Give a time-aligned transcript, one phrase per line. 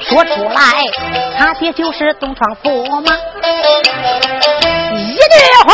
[0.00, 0.60] 说出来，
[1.38, 3.16] 他爹就是东床驸马，
[4.96, 5.20] 一句
[5.66, 5.68] 话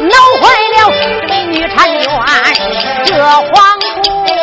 [0.00, 0.78] 闹坏了
[1.46, 2.06] 女婵娟，
[3.04, 3.52] 这皇。
[4.26, 4.34] 宫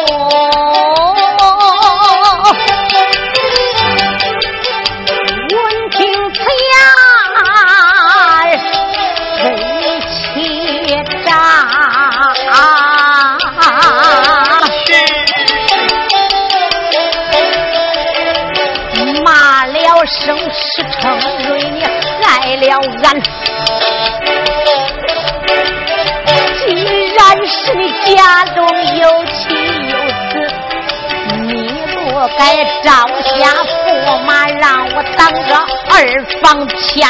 [32.38, 32.92] 该招
[33.24, 33.32] 下
[33.86, 35.56] 驸马，让我当个
[35.90, 35.94] 二
[36.42, 37.08] 房偏。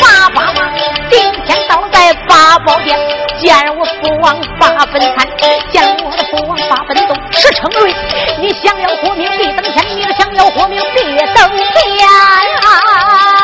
[0.00, 0.70] 八八八，
[1.10, 2.98] 今天倒在八宝殿，
[3.38, 3.92] 见我父
[4.22, 5.26] 王八分贪，
[5.70, 7.94] 见我的父王八分动，是成瑞，
[8.38, 13.43] 你想要活命必登天，你想要活命必登天啊。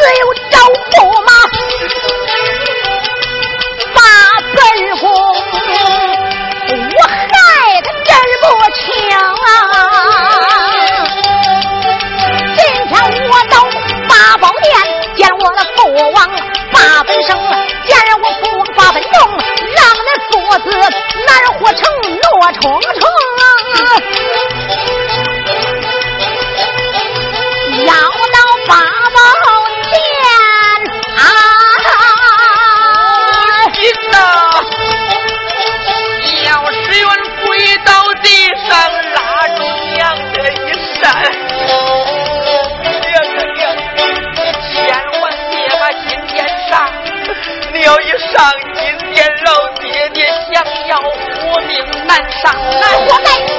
[0.00, 0.56] 只有赵
[0.92, 0.96] 驸
[1.26, 1.30] 马
[3.94, 3.98] 把
[4.56, 4.58] 本
[4.98, 5.04] 宫，
[6.72, 7.30] 我害
[7.82, 8.44] 得人不
[8.76, 8.80] 清
[9.14, 9.46] 啊！
[12.56, 12.92] 今天
[13.28, 13.54] 我到
[14.08, 14.66] 八宝殿
[15.16, 15.78] 见我的父
[16.12, 16.18] 王
[16.72, 17.28] 八本生，
[17.84, 20.66] 见我父王八本重，让那父子
[21.26, 21.28] 难
[21.58, 23.04] 活成诺冲重。
[52.42, 53.49] 那活该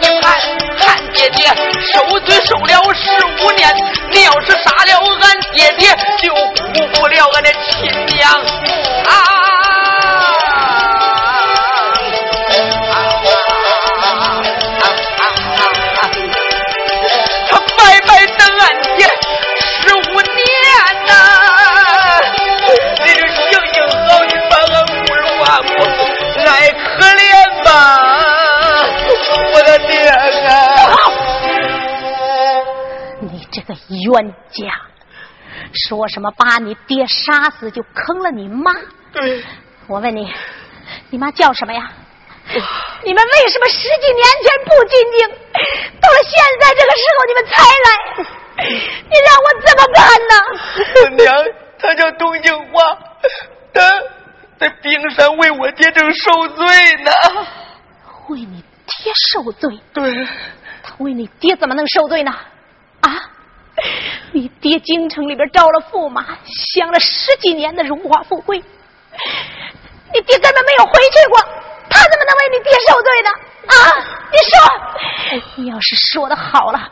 [0.00, 0.38] 你看
[0.86, 1.46] 俺爹爹
[1.92, 3.68] 受罪受了十五年
[4.10, 8.77] 你要是杀了俺爹爹就辜负了俺的亲娘。
[34.12, 34.72] 冤家
[35.74, 38.72] 说什么把你爹杀死就坑了你妈？
[39.12, 39.44] 对，
[39.86, 40.32] 我问你，
[41.10, 41.90] 你妈叫什么呀？
[43.04, 45.28] 你们为什么十几年前不进京，
[46.00, 47.88] 到了现在这个时候你们才来？
[49.04, 50.34] 你让我怎么办呢？
[51.24, 51.44] 娘，
[51.78, 52.98] 她叫东京花，
[53.74, 53.82] 她
[54.58, 56.66] 在冰山为我爹正受罪
[57.02, 57.12] 呢。
[58.28, 59.78] 为你爹受罪？
[59.92, 60.26] 对。
[60.82, 62.32] 他为你爹怎么能受罪呢？
[63.00, 63.10] 啊？
[64.32, 68.58] 你爹京城里边招了驸马，享了十几年的荣华富贵，
[70.12, 71.38] 你爹根本没有回去过，
[71.88, 73.30] 他怎么能为你爹受罪呢？
[73.68, 73.74] 啊，
[74.32, 74.58] 你说，
[75.56, 76.90] 你要是说的好了，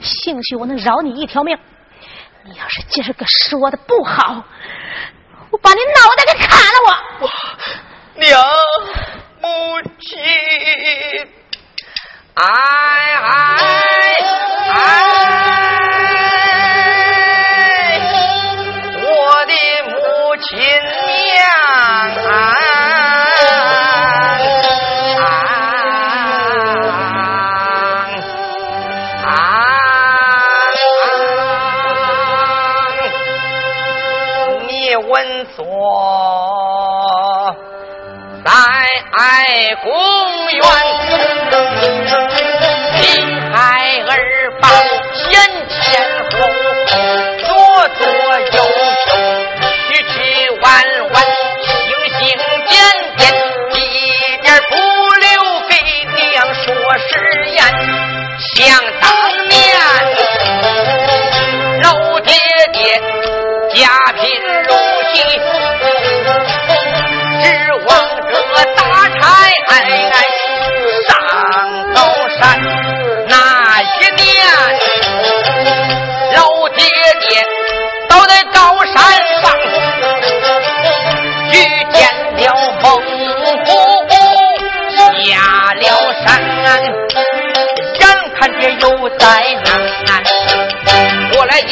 [0.00, 1.56] 兴许我能饶你一条命；
[2.44, 4.44] 你要是今儿个说的不好，
[5.50, 6.78] 我把你脑袋给砍了！
[7.20, 7.30] 我，
[8.14, 8.42] 娘，
[9.40, 10.18] 母亲，
[12.34, 12.44] 哎
[13.22, 13.56] 哎
[14.70, 15.55] 哎！
[20.48, 20.68] 亲娘
[22.28, 22.54] 啊！
[34.68, 35.64] 你稳坐
[38.44, 38.48] 在
[39.82, 39.90] 公
[40.52, 40.62] 园，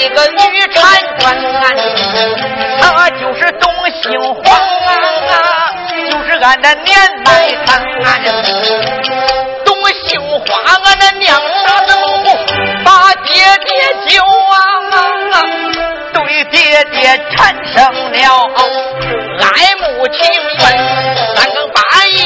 [0.05, 0.37] 一个女
[0.67, 0.77] 婵
[1.19, 1.25] 娟，
[2.79, 3.73] 她就是董
[4.03, 4.45] 兴黄
[4.85, 5.33] 啊，
[6.11, 7.29] 就是俺的年迈
[7.65, 7.71] 堂。
[9.65, 9.75] 董
[10.05, 10.45] 兴花
[10.85, 11.91] 俺的娘大都
[12.85, 13.33] 把爹
[13.65, 13.73] 爹
[14.07, 14.55] 救啊，
[16.13, 17.75] 对爹爹产生
[18.13, 18.21] 了
[19.41, 20.19] 爱慕情
[20.59, 20.63] 缘，
[21.35, 21.81] 三更半
[22.13, 22.21] 夜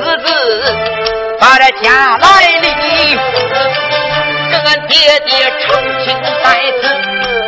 [0.00, 0.28] 私自
[1.40, 2.24] 把这家来
[2.60, 2.71] 离，跟俺
[4.92, 6.44] 爹爹成亲在
[6.82, 6.84] 此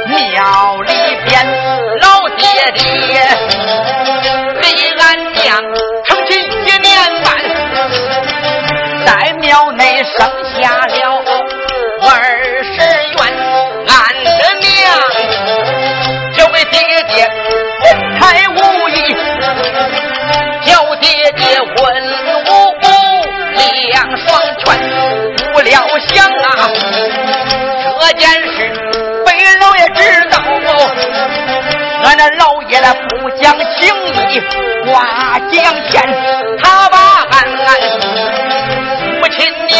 [0.08, 0.90] 庙里
[1.26, 1.46] 边，
[2.00, 2.42] 老爹
[2.72, 2.82] 爹
[4.62, 4.64] 给
[4.96, 5.02] 俺
[5.34, 5.62] 娘
[6.06, 6.88] 成亲一年
[7.22, 7.26] 半，
[9.04, 10.16] 在庙内生
[10.58, 11.22] 下了
[12.00, 12.02] 二
[12.64, 13.18] 十元，
[13.88, 13.92] 俺
[14.24, 14.30] 的
[14.60, 14.66] 娘
[16.34, 17.28] 这位爹爹
[17.82, 17.84] 文
[18.18, 18.96] 才武艺，
[20.64, 21.74] 叫爹爹文
[22.46, 22.48] 武
[23.90, 24.26] 两双
[24.58, 24.64] 全，
[25.52, 26.70] 不料想啊，
[28.16, 28.56] 件事
[29.24, 29.28] 被
[29.60, 30.32] 老爷知道，
[32.04, 33.94] 俺那老爷来不讲情
[34.30, 34.40] 义，
[34.86, 34.92] 挂
[35.50, 35.54] 奖
[35.88, 35.92] 钱，
[36.62, 36.96] 他把
[37.30, 37.34] 俺
[39.20, 39.74] 母亲娘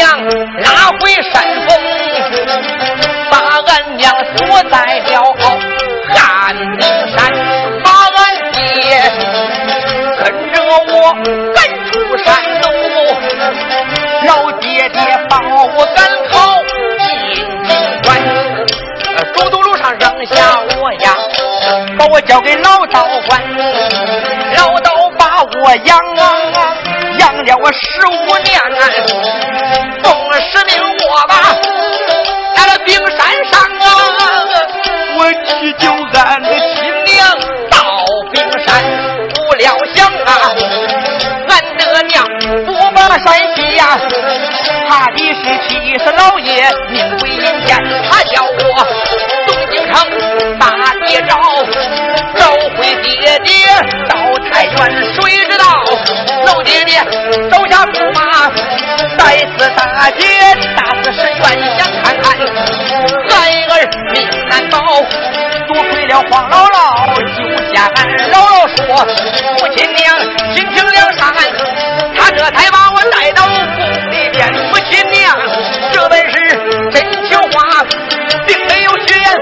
[0.61, 0.67] 拉
[1.01, 1.35] 回山
[1.67, 1.69] 峰，
[3.31, 3.33] 把
[3.67, 4.03] 俺娘
[4.37, 4.75] 锁在
[5.07, 5.13] 了
[6.09, 6.15] 汉
[6.79, 6.83] 宁
[7.17, 7.19] 山，
[7.83, 7.87] 把
[8.17, 8.19] 俺
[8.53, 8.57] 爹
[10.19, 10.55] 跟着
[10.93, 10.95] 我
[22.15, 23.43] 我交给老道官，
[24.57, 26.77] 老道把我养啊
[27.19, 28.61] 养了我十五年，
[30.01, 31.57] 奉使命我吧
[32.55, 33.19] 来了冰山
[33.51, 33.91] 上啊，
[35.19, 37.37] 我去救俺的亲娘
[37.69, 38.81] 到冰山，
[39.35, 40.55] 不料想啊，
[41.49, 42.25] 俺的娘
[42.65, 43.99] 不把山西呀，
[44.89, 47.77] 怕的是七十老爷命归阴间，
[48.09, 48.87] 他叫我
[49.49, 49.95] 东京城
[50.61, 51.37] 大爹找，
[52.93, 53.67] 你爹爹
[54.09, 54.15] 到
[54.51, 54.75] 太原，
[55.15, 55.65] 谁知道？
[56.45, 56.99] 老爹爹
[57.51, 58.51] 手下驸马
[59.17, 60.27] 在此大捷，
[60.77, 61.43] 大死是愿
[61.79, 62.25] 想看看
[63.29, 63.33] 孩
[63.71, 64.79] 儿命难保，
[65.67, 66.77] 多亏了黄姥姥
[67.37, 67.39] 救
[67.75, 67.99] 下俺
[68.31, 68.79] 姥姥说，
[69.59, 70.05] 母亲娘
[70.55, 71.33] 心情良善，
[72.17, 73.55] 他这才把我带到宫
[74.11, 75.35] 里边，母亲娘
[75.93, 76.35] 这本是
[76.91, 77.83] 真情话，
[78.47, 79.41] 并没有虚言，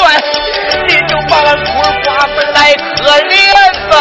[0.00, 3.32] 情愿，你就把俺孤儿寡妇来可怜
[3.90, 3.96] 吧，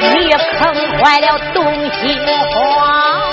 [0.00, 1.64] 你坑坏了东
[2.00, 3.23] 兴花。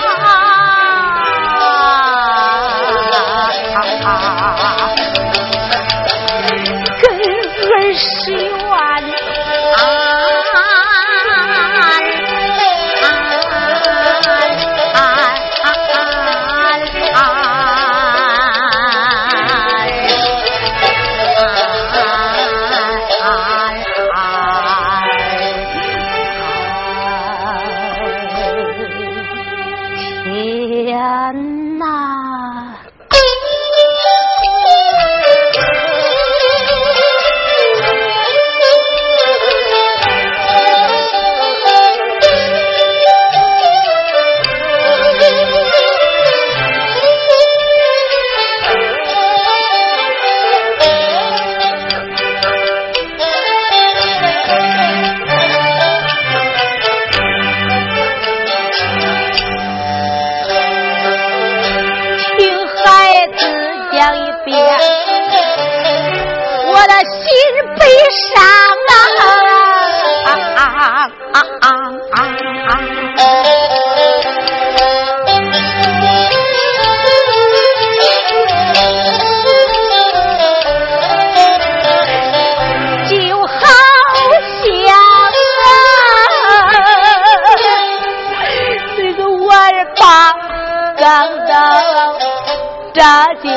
[92.93, 93.55] 扎进胸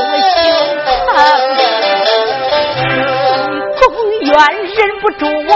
[1.09, 1.15] 膛，
[4.21, 5.53] 你永远忍不住我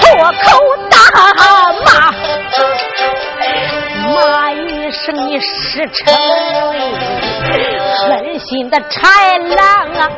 [0.00, 0.04] 破
[0.42, 0.44] 口
[0.90, 0.94] 大
[1.84, 1.88] 骂，
[4.14, 4.16] 骂
[4.52, 6.04] 一声你失诚，
[8.08, 9.00] 狠心的豺
[9.54, 10.14] 狼啊！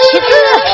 [0.00, 0.67] 妻子，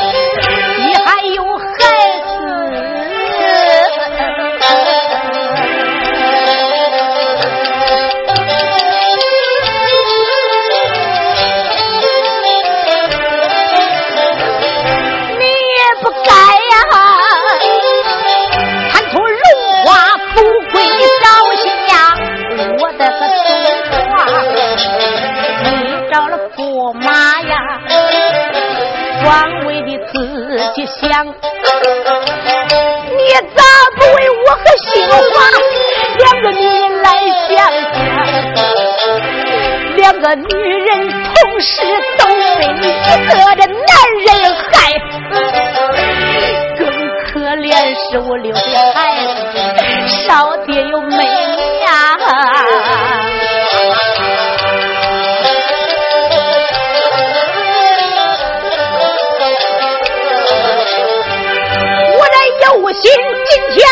[29.24, 30.12] 光为你自
[30.74, 31.32] 己想，你
[33.56, 33.62] 咋
[33.96, 35.16] 不为我和杏花
[36.18, 37.06] 两个女人来
[37.48, 37.52] 想
[37.94, 37.98] 想？
[39.96, 40.44] 两个女
[40.84, 41.72] 人同时
[42.18, 42.22] 都
[42.58, 42.90] 被你一
[43.26, 43.92] 个的男
[44.26, 44.28] 人
[44.70, 44.72] 害，
[46.78, 46.82] 更
[47.32, 48.60] 可怜是我留的
[48.94, 51.16] 孩子，少爹又没
[63.74, 63.82] 天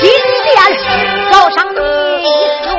[0.00, 0.08] 金
[0.44, 0.54] 殿
[1.32, 1.78] 告上你
[2.22, 2.24] 一
[2.62, 2.70] 状，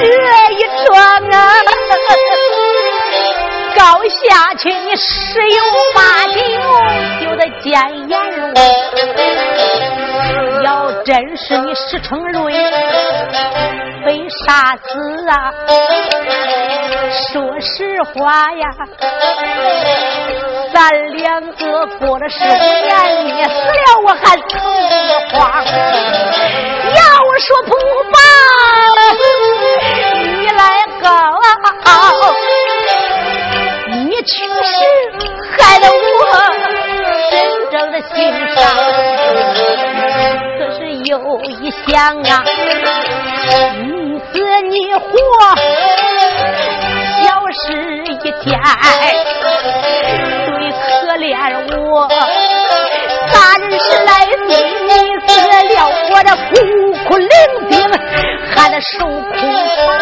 [0.00, 0.02] 这
[0.54, 0.56] 一
[0.86, 0.88] 状
[1.30, 1.36] 啊，
[3.76, 5.04] 告下去你十
[5.50, 5.60] 有
[5.94, 6.38] 八九
[7.20, 7.68] 就得见
[8.08, 8.12] 阎
[8.54, 8.56] 王。
[10.62, 10.68] 要
[11.02, 12.54] 真是你石成瑞。
[14.44, 14.88] 被杀死
[15.28, 15.52] 啊！
[17.32, 18.66] 说实话呀，
[20.72, 24.58] 咱两个过了十五年，你死了我还愁
[25.08, 25.34] 得慌。
[26.94, 27.70] 要我说不
[28.12, 28.16] 报，
[30.20, 30.60] 你来
[31.00, 31.08] 告，
[34.04, 34.32] 你确
[34.62, 34.76] 实
[35.58, 36.20] 害了我
[37.30, 37.32] 真
[37.70, 38.14] 正的心
[38.54, 38.56] 伤。
[40.58, 41.12] 可是有
[41.44, 42.32] 一想啊。
[44.34, 45.00] 死你活
[47.22, 48.60] 小时一天
[50.58, 51.30] 最可怜
[51.78, 52.08] 我
[53.28, 53.32] 三
[53.70, 54.50] 十来岁
[54.88, 54.92] 你
[55.24, 55.54] 死了
[56.10, 56.52] 我的孤
[57.04, 57.28] 苦伶
[57.70, 57.72] 仃
[58.56, 59.12] 还得受苦
[59.86, 59.92] 吧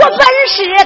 [0.00, 0.77] 我本是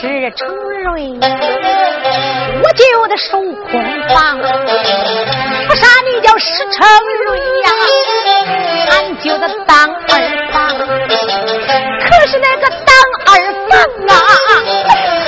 [0.00, 0.46] 程
[0.84, 1.18] 瑞，
[2.62, 3.72] 我就得守空
[4.08, 4.38] 房。
[4.38, 6.86] 不杀你叫石成
[7.26, 7.68] 瑞呀，
[8.90, 10.12] 俺就得当二
[10.52, 10.54] 房。
[10.78, 12.94] 可是那个当
[13.26, 13.28] 二
[13.68, 13.70] 房
[14.08, 14.14] 啊，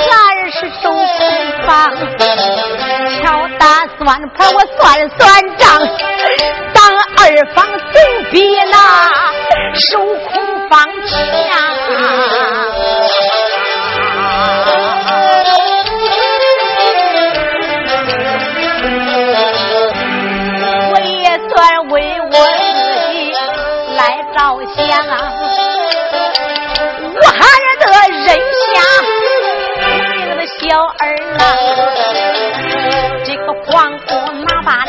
[0.07, 0.09] 还
[0.51, 1.19] 是守空
[1.67, 1.69] 房。
[3.21, 3.25] 敲
[3.59, 3.65] 打
[3.99, 4.79] 算盘，我算
[5.19, 5.21] 算
[5.57, 5.67] 账，
[6.73, 6.79] 当
[7.17, 7.21] 二
[7.55, 7.59] 房
[7.93, 7.95] 总
[8.31, 8.37] 比
[8.71, 8.77] 那
[9.81, 11.17] 守空房强。
[24.77, 24.83] 想，
[27.15, 27.39] 我还
[27.79, 28.27] 得的下
[28.67, 28.73] 侠，
[30.29, 30.59] 我的小
[30.99, 31.03] 儿
[31.39, 31.43] 啊，
[33.25, 34.07] 这个黄府
[34.45, 34.89] 拿罢了，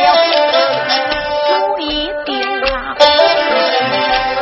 [1.48, 2.30] 不一定
[2.64, 2.96] 啊。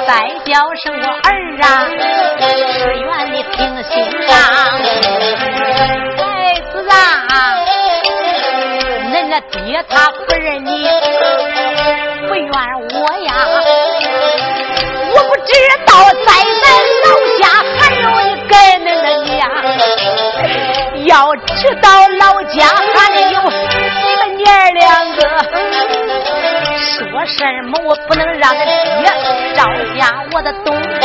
[0.08, 0.12] 再
[0.46, 1.28] 叫声我儿
[1.62, 1.66] 啊，
[2.74, 3.92] 只愿你听心
[4.30, 4.34] 啊，
[6.18, 6.24] 孩
[6.72, 6.94] 子啊，
[9.14, 10.70] 恁那爹他不认你，
[12.28, 12.52] 不怨
[12.94, 13.30] 我呀。
[15.52, 15.92] 我不知道
[16.26, 16.30] 在
[16.62, 16.64] 咱
[17.06, 17.10] 老
[17.40, 17.42] 家
[17.80, 18.54] 还有一个
[18.86, 19.42] 恁的娘，
[21.08, 21.12] 要
[21.56, 21.86] 知道
[22.20, 22.58] 老家
[22.94, 22.98] 还
[23.32, 24.86] 有你们娘两
[25.16, 25.20] 个。
[26.78, 29.02] 说什么我不能让他爹
[29.56, 29.60] 照
[29.98, 30.00] 下
[30.32, 30.68] 我的东
[31.02, 31.04] 话。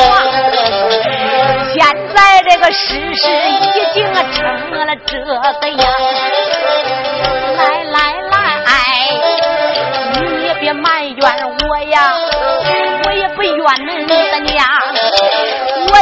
[1.72, 1.76] 现
[2.14, 2.16] 在
[2.48, 3.60] 这个事实已
[3.94, 4.22] 经成
[4.86, 5.82] 了这个样。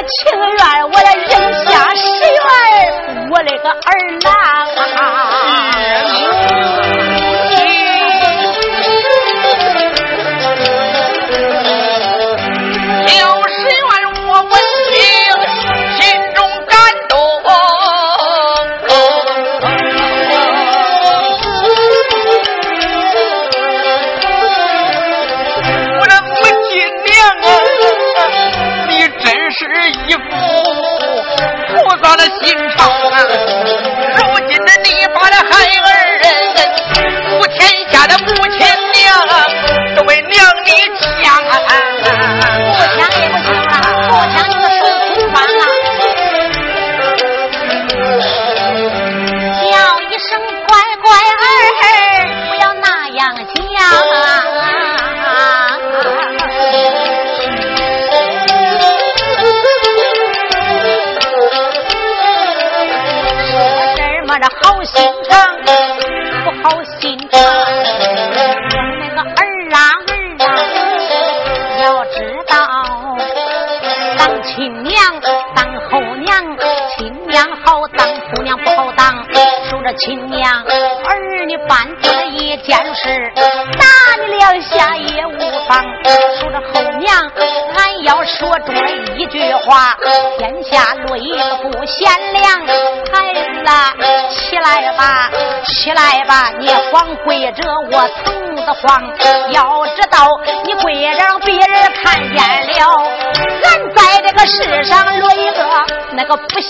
[0.06, 1.30] 情愿我来人
[1.64, 3.90] 下十元，我那个儿
[4.24, 4.34] 郎
[4.96, 4.98] 啊。
[83.34, 83.86] 打
[84.26, 85.82] 你两下也无妨。
[86.40, 87.30] 守着后娘，
[87.76, 89.96] 俺要说中了一句话，
[90.38, 91.20] 天下泪
[91.62, 92.42] 不贤良。
[93.12, 93.94] 孩子啊，
[94.30, 95.30] 起来吧，
[95.66, 99.02] 起来吧，你慌跪着，我疼得慌。
[99.50, 100.28] 要知道，
[100.64, 102.80] 你跪着让别人看见了，
[103.64, 105.64] 俺在这个世上落一个
[106.12, 106.60] 那个不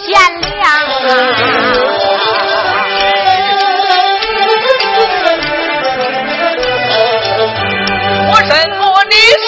[8.32, 8.82] 我什么。
[9.10, 9.46] 你是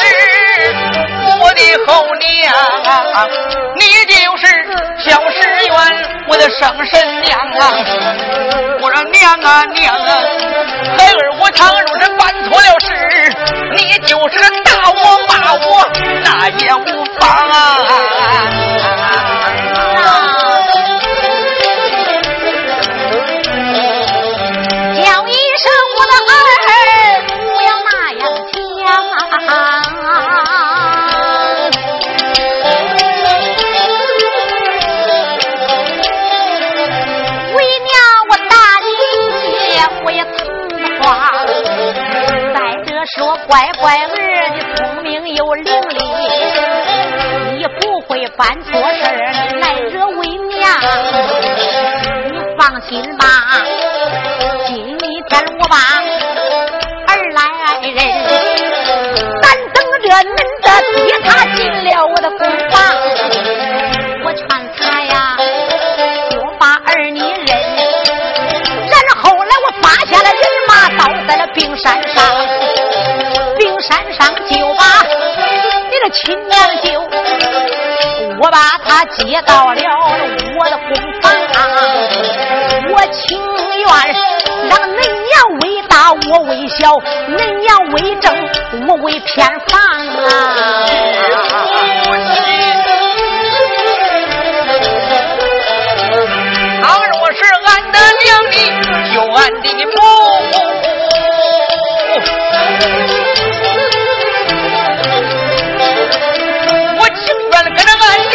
[1.40, 2.52] 我的后娘，
[3.76, 4.42] 你就是
[4.98, 5.74] 小石原
[6.28, 6.92] 我的生身
[7.22, 7.62] 娘啊！
[8.82, 10.08] 我说娘啊娘啊，
[10.98, 12.86] 孩儿我倘若是办错了事，
[13.74, 15.88] 你就是打我骂我，
[16.22, 17.54] 那也无妨啊！
[29.34, 29.40] 啊
[37.54, 37.90] 为娘
[38.30, 38.88] 我打你
[39.74, 40.06] 一回
[42.54, 43.18] 再者说
[43.48, 44.08] 乖乖儿，
[44.54, 45.96] 你聪明又伶俐，
[47.56, 49.10] 你不会办错事儿
[49.60, 50.62] 来惹为娘。
[52.30, 53.24] 你放心吧，
[54.66, 55.76] 今天我把
[60.14, 62.38] 等着恁的爹他进了我的宫
[62.70, 62.72] 房，
[64.24, 64.46] 我劝
[64.78, 65.36] 他呀，
[66.30, 67.48] 就把儿女认。
[68.86, 72.22] 然后来我发下了人马，倒在了冰山上。
[73.58, 75.02] 冰山上就把
[75.90, 76.86] 你的亲娘救
[78.40, 79.80] 我把他接到了
[80.60, 81.24] 我的公房，
[82.92, 83.42] 我情
[83.78, 83.84] 愿
[84.68, 86.94] 让恁娘为大，我为小；
[87.28, 88.32] 恁娘为正，
[89.04, 89.78] 为偏房
[90.24, 90.26] 啊。
[96.80, 98.56] 当若我是俺的娘的
[99.12, 99.96] 就俺的母
[106.98, 108.34] 我情愿跟着俺娘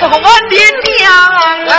[0.00, 0.54] 伺候俺的
[0.98, 1.06] 娘
[1.68, 1.70] 啊。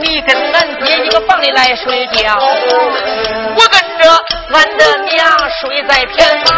[0.00, 4.10] 你跟俺爹一个房里来睡觉，我跟着
[4.52, 6.56] 俺的娘睡在偏房。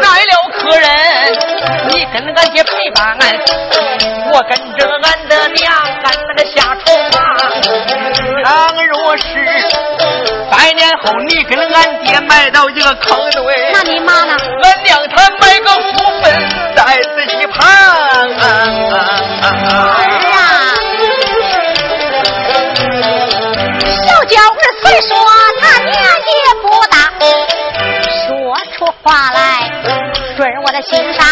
[0.00, 0.88] 来了客人，
[1.88, 3.38] 你跟俺爹陪伴俺，
[4.32, 6.84] 我跟着俺的娘，俺那个下床。
[8.44, 9.24] 倘若是。
[10.50, 14.36] 百年后，你跟俺爹埋到一个坑堆，那你妈呢？
[14.62, 15.70] 俺娘她埋个
[30.82, 31.26] 心上。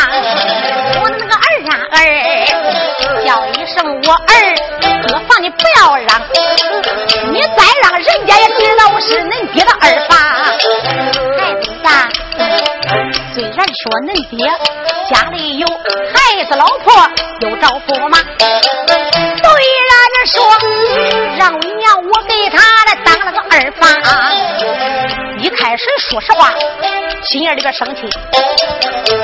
[1.03, 1.99] 我那个儿啊儿，
[3.25, 3.75] 叫一声
[4.05, 4.31] 我儿，
[5.09, 6.23] 哥放你不要嚷。
[7.33, 10.19] 你再让人家也知道我是恁爹的二房，
[11.39, 12.09] 孩子啊，
[13.35, 14.51] 虽然说恁爹
[15.11, 16.93] 家里有孩子老婆
[17.41, 19.47] 有丈夫嘛，虽
[19.89, 19.93] 然
[20.27, 20.35] 说
[21.39, 23.83] 让娘我给他来当了个二房，
[25.43, 26.55] 一开始说实话
[27.25, 28.03] 心眼里边生气，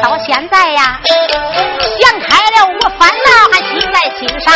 [0.02, 1.00] 到现在呀
[2.00, 4.52] 想开了，我反倒还记在心上。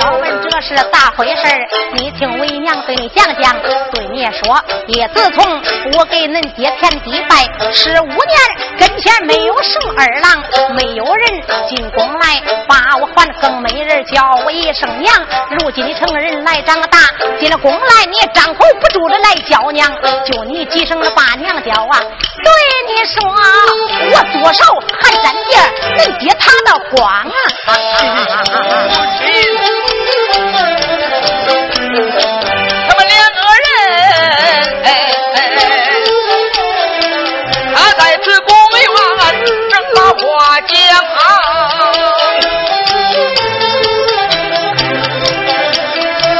[0.00, 3.54] 要问是咋回事儿你听为娘对你讲讲。
[3.92, 5.60] 对你说，也自从
[5.96, 8.18] 我给恁爹填地拜十五年，
[8.78, 10.42] 跟前没有生二郎，
[10.74, 15.12] 没有人进宫来把我还，更没人叫我一声娘。
[15.50, 16.98] 如今你成人来长大，
[17.38, 19.90] 进了宫来，你张口不住的来叫娘，
[20.24, 22.00] 就你几声的把娘叫啊。
[22.44, 22.52] 对
[22.88, 23.20] 你说，
[24.10, 24.64] 我多少
[25.00, 25.60] 还沾点
[25.98, 27.30] 恁爹他的光啊！
[31.94, 33.70] 他们两个人，
[37.74, 38.50] 他在此公
[38.80, 38.82] 园
[39.70, 40.24] 正把话
[40.62, 40.72] 讲，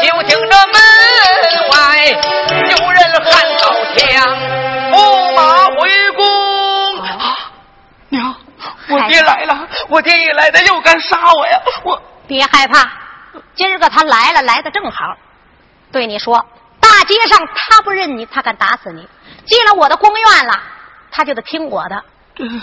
[0.00, 0.74] 就听着门
[1.68, 1.72] 外
[2.70, 3.62] 有人喊道
[3.94, 4.02] ：“枪，
[4.90, 4.96] 驸
[5.34, 5.38] 马
[5.78, 5.80] 回
[6.16, 6.20] 宫！”
[8.08, 8.34] 娘，
[8.88, 11.60] 我爹来了，我爹一来，他又敢杀我呀！
[11.82, 12.90] 我别害怕。
[13.54, 15.14] 今儿个他来了，来的正好。
[15.92, 16.44] 对你说，
[16.80, 19.06] 大街上他不认你，他敢打死你。
[19.44, 20.58] 进了我的宫院了，
[21.10, 22.02] 他就得听我的，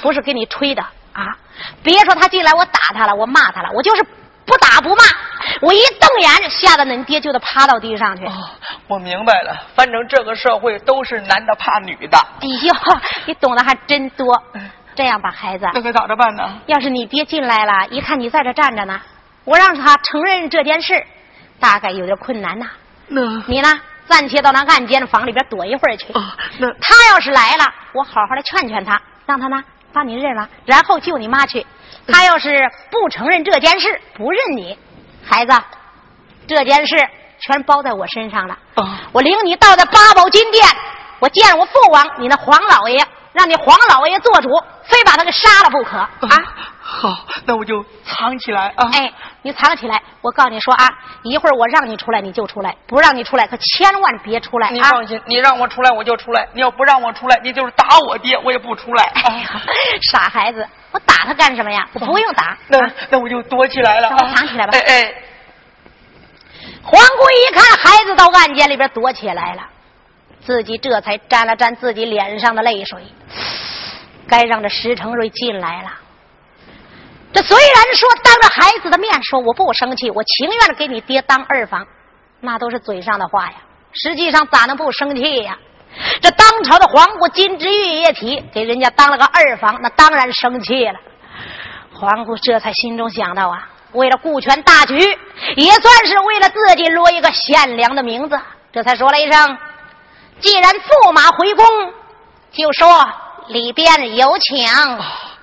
[0.02, 0.82] 不是给你吹的
[1.14, 1.38] 啊！
[1.84, 4.04] 别说他进来，我打他了，我骂他了，我就是
[4.46, 5.04] 不打不骂，
[5.62, 8.26] 我一瞪眼，吓得恁爹就得趴到地上去。
[8.88, 12.18] 我明白了，反正这个社会都是男的怕女的。
[12.18, 12.74] 哎呦，
[13.28, 14.44] 你懂得还真多。
[14.96, 16.60] 这样吧，孩子，那该咋着办呢？
[16.66, 19.00] 要是你爹进来了，一看你在这站着呢。
[19.46, 21.06] 我让他承认这件事，
[21.60, 22.68] 大概有点困难呐。
[23.10, 23.82] 那你呢？
[24.08, 26.12] 暂且到那暗间的房里边躲一会儿去。
[26.14, 31.64] 啊，那他要是来了，我好好的劝劝他，让他呢把你认了，然后救你妈去。
[32.08, 34.76] 他要是不承认这件事，不认你，
[35.24, 35.54] 孩子，
[36.48, 36.96] 这件事
[37.40, 38.58] 全包在我身上了。
[38.74, 40.66] 啊，我领你到这八宝金殿，
[41.20, 43.06] 我见我父王，你那黄老爷，
[43.40, 44.50] 让你黄老爷做主，
[44.84, 46.10] 非把他给杀了不可啊！
[46.82, 48.90] 好，那我就藏起来啊！
[48.92, 50.02] 哎，你藏起来！
[50.22, 50.90] 我告诉你说啊，
[51.24, 54.70] 一会儿我让你出来你就出来，不让你出来可千万别出来。
[54.72, 59.06] 你放心，你让我出来我就出来，你要不让我出来，你就是打我爹我也不出来。
[59.06, 59.62] 哎呀，
[60.12, 61.88] 傻孩子，我打他干什么呀？
[61.94, 62.58] 我不用打。
[62.68, 64.10] 那那我就躲起来了。
[64.10, 64.74] 我藏起来吧。
[64.74, 65.14] 哎哎，
[66.84, 69.62] 黄姑一看孩子到暗间里边躲起来了，
[70.46, 73.04] 自己这才沾了沾自己脸上的泪水，
[74.28, 75.92] 该让这石成瑞进来了。
[77.32, 81.86] 这虽然说当着孩子的面说我不生气，我情愿给你爹当二房，
[82.40, 83.54] 那都是嘴上的话呀。
[83.92, 85.58] 实际上咋能不生气呀？
[86.22, 91.00] 这当朝的皇姑金枝玉叶体给人家当了个二房，那当然生气了。
[91.94, 94.96] 皇姑这才心中想到啊，为了顾全大局，
[95.56, 98.40] 也算是为了自己落一个贤良的名字，
[98.72, 99.58] 这才说了一声
[100.42, 101.66] ：“既然驸马回宫，
[102.52, 103.08] 就说
[103.48, 104.66] 里边有请。”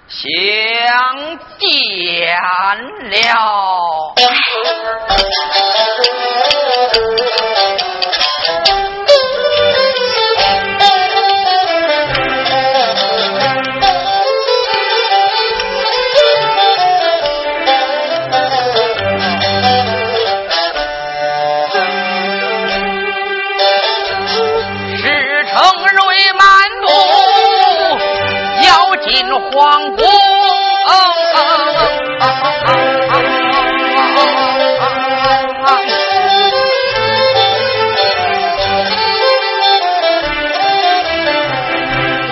[0.09, 2.37] 相见
[3.03, 4.15] 了。
[29.67, 30.07] 皇宫。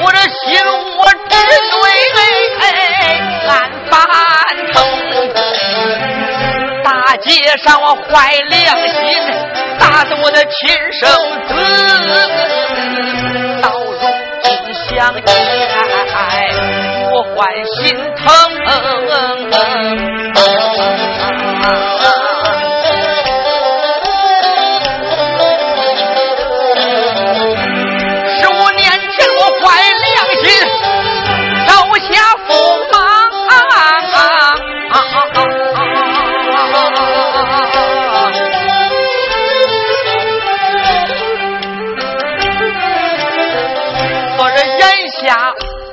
[0.01, 0.47] 我这心
[0.97, 1.35] 我只
[1.73, 1.75] 对
[3.49, 3.51] 俺
[3.91, 3.93] 翻
[4.73, 4.75] 腾，
[6.85, 7.27] 大街
[7.65, 8.13] 上我坏
[8.49, 8.55] 良
[8.87, 8.95] 心，
[9.81, 11.03] 打死我的亲生
[11.49, 11.51] 子，
[13.61, 13.99] 到如
[14.45, 15.21] 今想起
[17.37, 18.25] 我还心疼。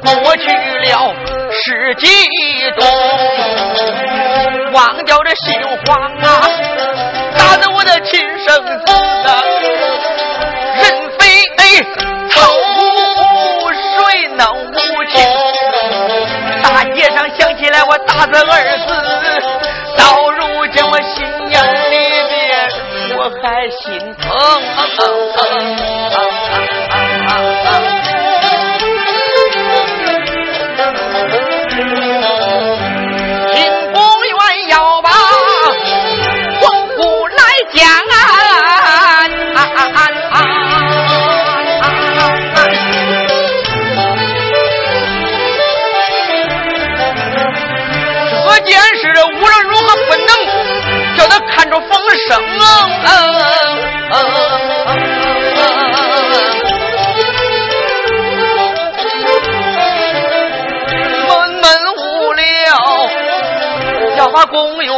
[0.02, 1.14] 过去了
[1.52, 2.08] 是激
[2.72, 2.86] 动，
[4.74, 5.54] 忘掉这心
[5.86, 6.50] 慌啊，
[7.38, 8.94] 打得我的亲生子
[9.28, 9.44] 啊，
[10.76, 10.84] 人
[11.20, 11.46] 非
[12.30, 12.42] 草
[12.76, 14.74] 木，谁能无
[15.06, 15.14] 情？
[16.64, 18.88] 大街上想起来我打的儿子，
[19.98, 21.96] 到如今我心眼里
[22.30, 22.36] 边
[23.18, 24.26] 我还心疼。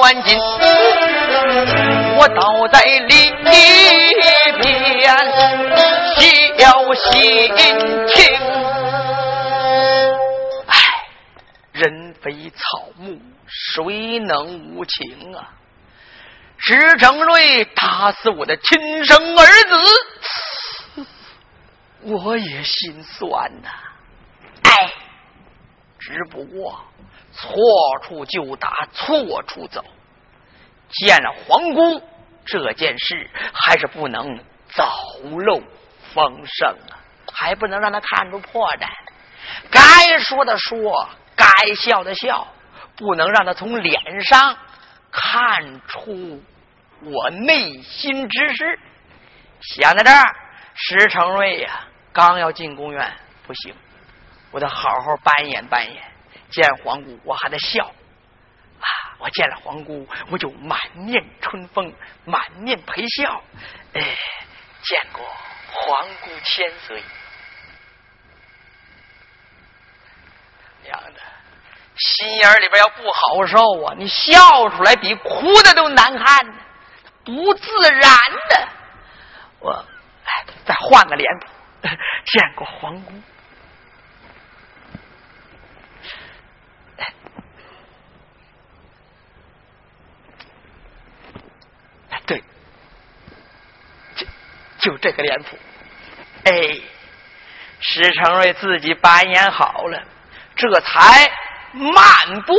[0.03, 0.37] 公园进，
[2.17, 3.55] 我倒在里边
[6.57, 7.55] 小心
[8.09, 8.35] 情。
[10.67, 10.75] 唉，
[11.71, 12.59] 人非草
[12.97, 15.53] 木，谁能无情啊？
[16.57, 19.45] 石成瑞打死我的亲生儿
[20.95, 21.05] 子，
[22.01, 23.69] 我也心酸呐。
[24.63, 24.91] 哎，
[25.97, 26.83] 只不过
[27.43, 29.83] 错处就打，错处走。
[30.89, 32.01] 见了皇姑
[32.45, 34.89] 这件事，还是不能走
[35.39, 35.61] 漏
[36.13, 36.95] 风声啊，
[37.33, 38.87] 还不能让他看出破绽。
[39.69, 42.47] 该说的说，该笑的笑，
[42.95, 44.55] 不能让他从脸上
[45.11, 46.41] 看出。
[47.01, 48.79] 我内心之事，
[49.59, 50.35] 想到这儿，
[50.75, 53.13] 石成瑞呀，刚要进公园，
[53.45, 53.75] 不行，
[54.51, 56.12] 我得好好扮演扮演。
[56.53, 57.83] 见皇姑，我还在笑
[58.79, 58.87] 啊！
[59.17, 61.91] 我见了皇姑，我就满面春风，
[62.25, 63.41] 满面陪笑。
[63.93, 64.17] 哎，
[64.83, 65.25] 见过
[65.71, 67.03] 皇姑千岁，
[70.83, 71.19] 娘的，
[71.97, 73.95] 心眼里边要不好受啊！
[73.97, 76.53] 你笑出来比哭的都难看。
[77.25, 78.01] 不自然
[78.49, 78.67] 的，
[79.59, 79.71] 我
[80.25, 81.47] 哎，再换个脸谱。
[82.25, 83.13] 见过皇姑，
[92.09, 92.43] 哎，对，
[94.15, 94.25] 就
[94.83, 95.57] 就这个脸谱。
[96.43, 96.51] 哎，
[97.79, 100.03] 石成瑞自己扮演好了，
[100.55, 101.31] 这才
[101.71, 102.53] 漫步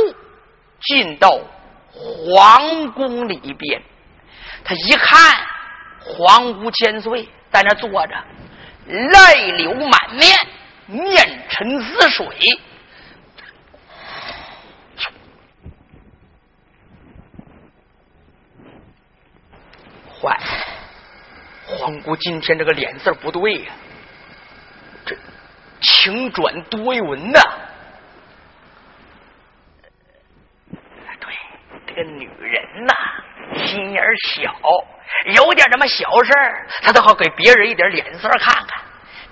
[0.81, 1.39] 进到
[1.93, 3.81] 皇宫里边。
[4.63, 5.37] 他一看
[5.99, 8.23] 皇姑千岁在那坐着，
[8.87, 10.37] 泪流满面，
[10.87, 12.25] 面沉似水。
[20.21, 20.39] 坏，
[21.85, 23.71] 皇姑今天这个脸色不对呀，
[25.05, 25.15] 这
[25.81, 27.39] 晴转多云呐。
[31.19, 31.35] 对，
[31.85, 32.93] 这个女人呐。
[33.67, 34.51] 心眼小，
[35.35, 38.83] 有点什么小事儿，他都好给别人一点脸色看看。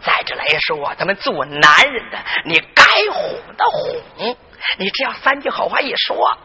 [0.03, 3.23] 再者来说，咱们做男人的，你该哄
[3.57, 4.37] 的哄，
[4.77, 6.37] 你只要三句好话一说，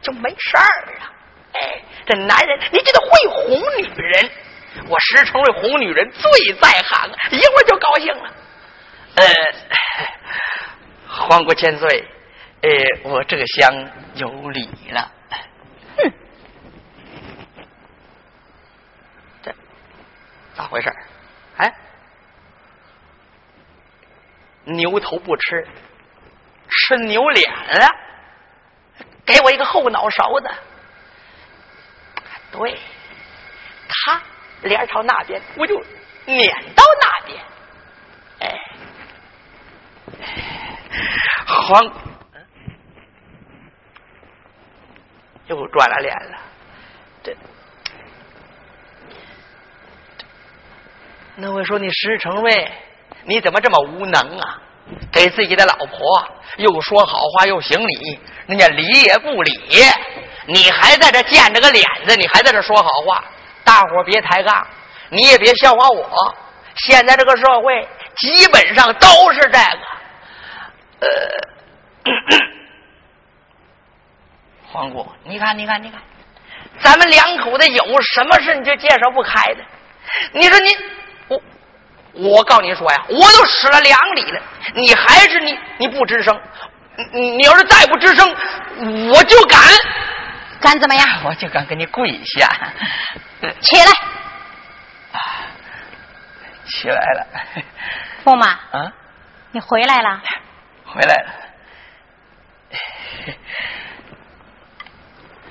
[0.00, 1.12] 就没事儿啊。
[1.52, 4.30] 哎，这男人你就得会哄女人。
[4.88, 8.34] 我石成瑞哄女人最在行，一会儿就高兴了。
[9.14, 9.24] 呃，
[11.08, 12.08] 黄国千岁，
[12.62, 12.70] 呃，
[13.10, 15.12] 我这厢有礼了。
[15.98, 16.12] 哼，
[19.42, 19.54] 这
[20.54, 20.90] 咋回事？
[21.58, 21.74] 哎，
[24.64, 25.68] 牛头不吃，
[26.68, 27.86] 吃牛脸了。
[29.24, 30.50] 给我一个后脑勺子。
[32.50, 32.78] 对，
[33.88, 34.20] 他
[34.62, 35.76] 脸朝那边，我就
[36.26, 37.42] 撵到那边。
[38.40, 38.58] 哎，
[41.46, 41.84] 黄，
[45.46, 46.38] 又转了脸了。
[47.22, 47.36] 这，
[51.36, 52.70] 那我说你石成瑞，
[53.24, 54.62] 你怎么这么无能啊？
[55.12, 59.52] 给自己的老婆又说好话又行礼，人家理也不理。
[60.46, 63.24] 你还在这见着个脸子，你还在这说好话，
[63.64, 64.66] 大伙别抬杠，
[65.10, 66.34] 你也别笑话我。
[66.74, 69.58] 现在这个社会基本上都是这个。
[71.00, 71.08] 呃，
[74.72, 76.00] 黄姑，你看，你看，你看，
[76.80, 79.64] 咱们两口子有什么事你就介绍不开的？
[80.32, 80.76] 你说你，
[81.28, 81.42] 我，
[82.14, 84.40] 我告你说呀，我都使了两礼了，
[84.74, 86.40] 你还是你你不吱声，
[87.12, 88.28] 你你要是再不吱声，
[89.10, 89.58] 我就敢。
[90.60, 91.06] 敢怎么样？
[91.24, 92.48] 我就敢给你跪下。
[93.60, 93.92] 起来，
[96.66, 97.26] 起来了。
[98.24, 98.92] 驸马，啊，
[99.50, 100.22] 你回来了。
[100.86, 101.30] 回来了。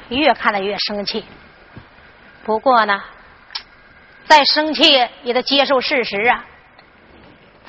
[0.10, 1.26] 越看他越生气。
[2.44, 3.02] 不过呢，
[4.26, 4.92] 再生气
[5.24, 6.44] 也得接受事实啊。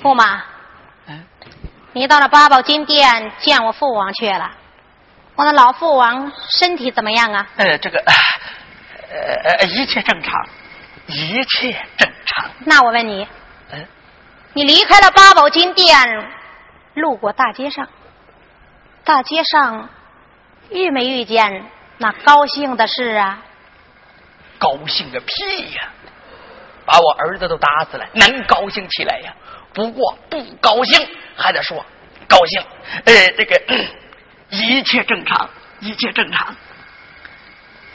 [0.03, 0.43] 驸马，
[1.07, 1.25] 嗯，
[1.93, 4.51] 你到了八宝金殿见我父王去了。
[5.35, 7.47] 我那老父王身体怎么样啊？
[7.57, 8.03] 呃，这个，
[9.13, 10.49] 呃呃，一切正常，
[11.07, 12.51] 一切正常。
[12.65, 13.27] 那我问你，
[13.71, 13.87] 嗯，
[14.55, 15.97] 你离开了八宝金店，
[16.95, 17.89] 路过大街上，
[19.05, 19.89] 大街上
[20.71, 21.67] 遇没遇见
[21.99, 23.43] 那高兴的事啊？
[24.59, 25.89] 高兴个屁呀！
[26.87, 29.35] 把我儿子都打死了，能高兴起来呀？
[29.75, 31.85] 不过不高兴还得说
[32.29, 32.63] 高兴。
[33.05, 33.61] 呃，这个。
[34.55, 35.49] 一切正常，
[35.81, 36.55] 一切正常。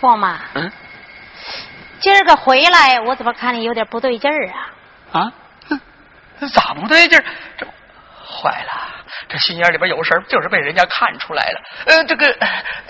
[0.01, 0.71] 驸马，嗯，
[1.99, 4.49] 今儿个回来，我怎么看你有点不对劲儿
[5.11, 5.31] 啊？
[5.69, 7.23] 啊，咋不对劲儿？
[7.57, 7.65] 这
[8.23, 8.71] 坏了，
[9.27, 11.61] 这心眼里边有事儿，就是被人家看出来了。
[11.85, 12.37] 呃，这个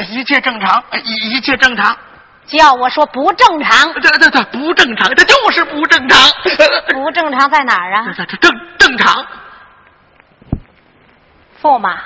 [0.10, 1.98] 一切正常，一一切正常。
[2.48, 3.94] 叫我说不正常？
[3.94, 6.20] 对对对，不正常，这就是不正常。
[6.94, 8.14] 不正常在哪儿啊？
[8.16, 9.26] 这这正正常。
[11.62, 12.00] 驸马。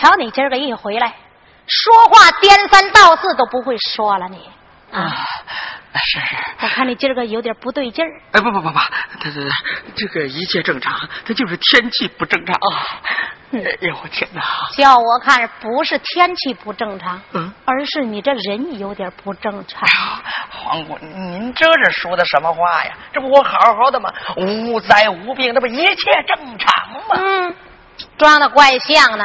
[0.00, 1.14] 瞧你今儿个一回来，
[1.66, 4.48] 说话颠三倒四都不会说了，你
[4.92, 5.26] 啊，
[5.94, 8.10] 是是，我看你今儿个有点不对劲儿。
[8.32, 9.48] 哎，不不不不，他这
[9.96, 13.00] 这个一切正常，他就是天气不正常啊！
[13.54, 14.42] 哎呦我天哪！
[14.74, 19.88] 叫我看不是天气不正常，嗯，而是你这人有点不正常。
[20.50, 22.92] 皇姑，您这是说的什么话呀？
[23.12, 24.12] 这不我好好的吗？
[24.36, 27.16] 无灾无病，那不一切正常吗？
[27.16, 27.54] 嗯，
[28.18, 29.24] 装的怪像呢。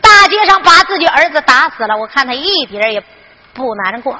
[0.00, 3.02] 大街上把自己儿子打死了，我看他一点也
[3.52, 4.18] 不难过，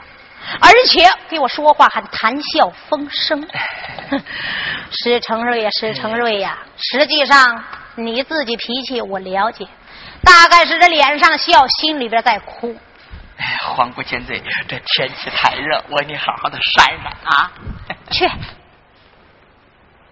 [0.61, 3.47] 而且给我说话还谈笑风生。
[4.90, 7.64] 石成瑞呀，石成瑞呀，实际上
[7.97, 9.66] 你自己脾气我了解，
[10.22, 12.76] 大概是这脸上笑，心里边在哭。
[13.38, 17.51] 哎，黄姑千岁，这天气太热，我给你好好的晒晒啊。
[18.11, 18.26] 去。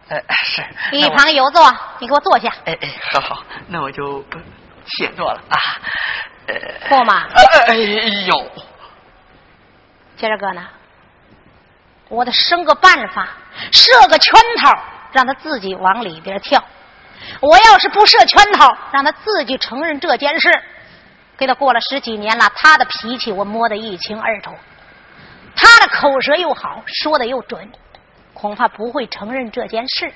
[0.09, 0.65] 呃，是。
[0.93, 2.49] 一旁游坐，你给我坐下。
[2.65, 4.25] 哎哎，好好，那我就。
[4.99, 5.57] 写作了啊，
[6.89, 7.29] 驸马。
[7.67, 7.75] 哎
[8.27, 8.51] 呦，
[10.21, 10.67] 今儿个呢，
[12.11, 13.27] 我得生个办法，
[13.73, 14.79] 设个圈套，
[15.13, 16.63] 让他自己往里边跳。
[17.41, 20.51] 我要是不设圈套，让他自己承认这件事，
[21.39, 24.55] 给他过了十几年了，他的脾气我摸得一清二楚，
[25.57, 27.73] 他的口舌又好，说的又准，
[28.35, 30.13] 恐怕不会承认这件事。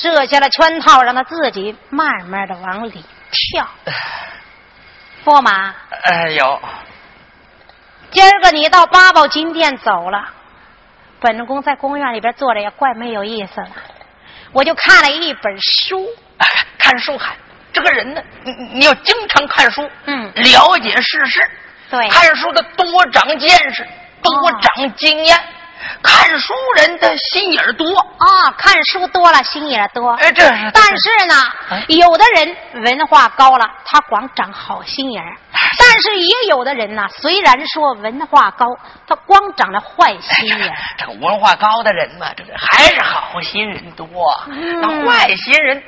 [0.00, 3.68] 设下了圈套，让他自己慢慢的往里跳。
[5.22, 6.58] 驸马，哎有。
[8.10, 10.28] 今儿个你到八宝金殿走了，
[11.20, 13.70] 本宫在公园里边坐着也怪没有意思了。
[14.52, 16.06] 我就看了一本书，
[16.78, 17.36] 看书还
[17.72, 21.40] 这个人呢，你你要经常看书，嗯，了解世事，
[21.90, 23.86] 对，看书的多长见识，
[24.22, 24.32] 多
[24.62, 25.38] 长经验。
[26.02, 30.10] 看书人的心眼儿多啊，看书多了心眼多。
[30.12, 30.70] 哎，这是。
[30.72, 31.34] 但是呢，
[31.88, 35.36] 有的人文化高了，他光长好心眼儿；
[35.78, 38.66] 但是也有的人呢，虽然说文化高，
[39.06, 40.76] 他光长了坏心眼儿。
[40.98, 44.06] 这文化高的人嘛，这个还是好心人多。
[44.46, 45.82] 那坏心人，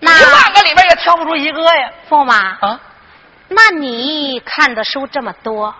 [0.00, 1.90] 那一万个里边也挑不出一个呀。
[2.08, 2.80] 驸马啊，
[3.48, 5.74] 那你看的书这么多？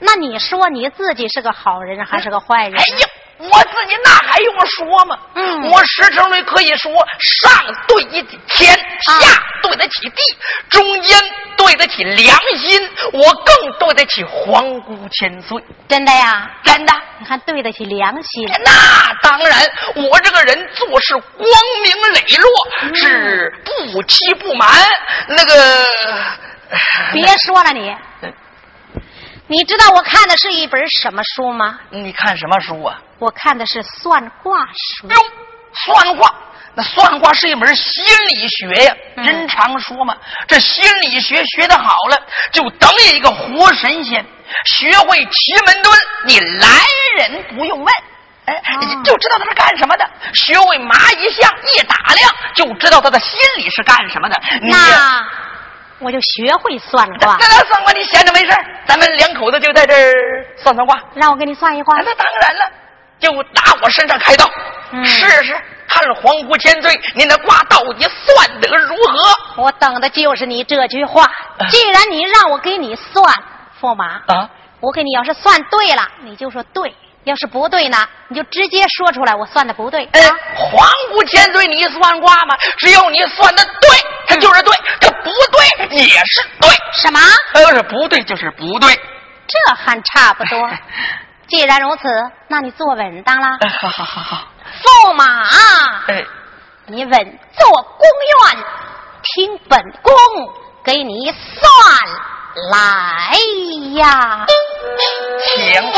[0.00, 2.74] 那你说你自己是个好人还是个坏人？
[2.78, 5.18] 哎呀，我自己那还用说吗？
[5.34, 7.50] 嗯，我石成瑞可以说上
[7.86, 10.22] 对得起天，下对得起地，
[10.68, 11.18] 中间
[11.56, 15.62] 对得起良心，我更对得起皇姑千岁。
[15.88, 16.50] 真的呀？
[16.62, 16.92] 真的。
[17.18, 18.46] 你看对得起良心？
[18.64, 19.60] 那当然，
[19.94, 21.48] 我这个人做事光
[21.82, 23.52] 明磊落，是
[23.92, 24.68] 不欺不瞒。
[25.28, 25.86] 那个，
[27.12, 27.94] 别说了你。
[29.54, 31.78] 你知道我看的是一本什么书吗？
[31.90, 32.98] 你看什么书啊？
[33.20, 35.06] 我看的是算卦书。
[35.08, 35.16] 哟，
[35.86, 36.34] 算卦，
[36.74, 38.92] 那算卦是一门心理学呀。
[39.14, 40.16] 人常说嘛，
[40.48, 44.26] 这心理学学的好了，就等于一个活神仙。
[44.64, 45.96] 学会奇门遁，
[46.26, 46.66] 你来
[47.18, 47.94] 人不用问，
[48.46, 48.60] 哎，
[49.04, 50.04] 就知道他是干什么的。
[50.32, 54.36] 学会蚂蚁相，一打量就知道他的心里是干什么的。
[54.62, 55.24] 那。
[55.98, 57.38] 我就学会算卦。
[57.68, 58.52] 算卦，你闲着没事
[58.86, 61.00] 咱们两口子就在这儿算算卦。
[61.14, 61.96] 让我给你算一卦。
[61.98, 62.72] 那当然了，
[63.18, 64.50] 就打我身上开刀，
[65.04, 65.56] 试试
[65.88, 69.62] 看皇姑千岁，您的卦到底算得如何？
[69.62, 71.30] 我等的就是你这句话。
[71.70, 73.24] 既然你让我给你算，
[73.80, 76.90] 驸马啊，我给你要是算对了，你就说对；
[77.24, 80.04] 要是不对呢，你就直接说出来，我算的不对。
[80.12, 80.20] 哎，
[80.56, 82.56] 皇姑千岁，你算卦吗？
[82.78, 83.90] 只要你算的对，
[84.26, 84.74] 它就是对。
[85.00, 85.30] 不
[85.88, 86.68] 对，也是对。
[86.92, 87.18] 什么？
[87.54, 88.94] 要是不对，就是不对。
[89.46, 90.70] 这还差不多。
[91.48, 92.02] 既然如此，
[92.48, 93.58] 那你坐稳当了。
[93.80, 94.48] 好好好好。
[94.82, 95.24] 驸马，
[96.08, 96.24] 哎，
[96.86, 98.08] 你稳坐宫
[98.54, 98.64] 院，
[99.22, 100.12] 听本宫
[100.84, 101.62] 给你算
[102.54, 103.36] 来
[103.96, 104.46] 呀。
[105.42, 105.94] 请。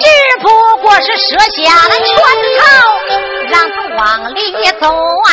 [0.00, 0.06] 只
[0.40, 0.48] 不
[0.82, 2.06] 过是设下了圈
[2.58, 2.60] 套
[3.50, 4.40] 让他往里
[4.80, 5.30] 走啊。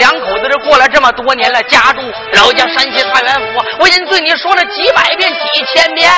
[0.00, 2.00] 两口子这过了这么多年了，家住
[2.32, 6.10] 老家山西太原府，我已经对你说了几百遍、几千遍。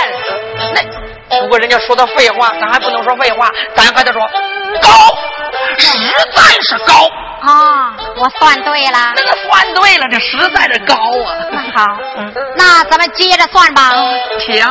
[0.72, 4.22] 那如果人家说的废话，咱还不能说废话，咱还得说
[4.80, 4.88] 高，
[5.76, 5.88] 实
[6.32, 7.08] 在是高
[7.40, 7.96] 啊！
[8.16, 11.36] 我算对了，那个算对了，这实在是高啊！
[11.50, 11.98] 那好，
[12.56, 13.92] 那咱们接着算吧，
[14.38, 14.64] 请。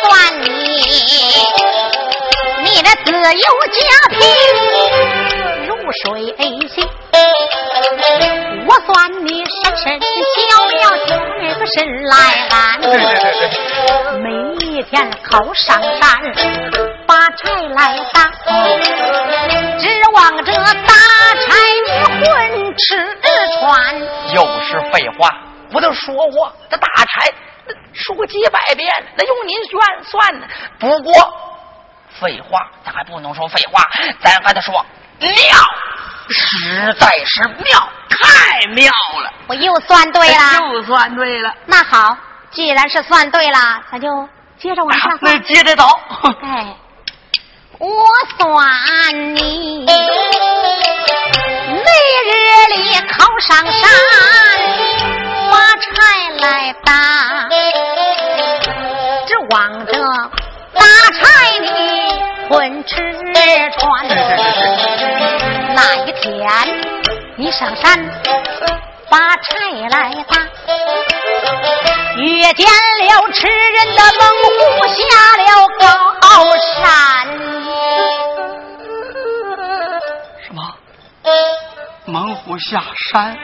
[0.00, 0.48] 算你，
[2.62, 3.80] 你的自由家
[4.16, 4.18] 庭
[5.66, 6.34] 如水
[6.68, 6.88] 行。
[8.66, 10.80] 我算你深深小庙
[11.40, 12.14] 那个神来
[12.50, 12.56] 安。
[14.20, 14.28] 每
[14.66, 16.00] 一天靠上山
[17.06, 18.30] 把柴来打，
[19.78, 20.92] 指望着打
[21.40, 21.46] 柴
[21.86, 21.90] 你
[22.24, 23.18] 混吃
[23.58, 23.62] 穿。
[24.34, 25.30] 又是废话，
[25.70, 27.32] 不都说过这打柴。
[27.92, 30.46] 说过几百遍，那用您算算呢？
[30.78, 31.12] 不过
[32.20, 33.82] 废话，咱还不能说废话，
[34.20, 34.84] 咱还得说
[35.20, 35.30] 妙，
[36.28, 38.92] 实在是妙，太妙
[39.22, 39.32] 了！
[39.48, 41.52] 我又算对了，又算对了。
[41.66, 42.16] 那好，
[42.50, 44.08] 既然是算对了，咱就
[44.58, 45.20] 接着往下算。
[45.20, 45.84] 那接着走。
[46.42, 46.76] 哎，
[47.78, 48.04] 我
[48.38, 49.94] 算你每
[52.26, 53.90] 日里靠上山。
[55.50, 56.92] 把柴来打，
[62.48, 64.08] 穿。
[65.74, 66.48] 哪一天，
[67.36, 67.98] 你上山
[69.10, 70.36] 把柴来打，
[72.16, 74.22] 遇见了吃人的猛
[74.58, 75.00] 虎，下
[75.36, 75.68] 了
[76.20, 76.26] 高
[76.56, 76.82] 山。
[80.46, 80.60] 什么？
[82.06, 83.36] 猛虎下山？